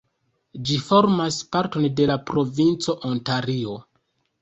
Ĝi 0.69 0.77
formas 0.85 1.37
parton 1.57 1.87
de 2.01 2.09
la 2.15 2.19
provinco 2.33 3.01
Ontario. 3.15 3.81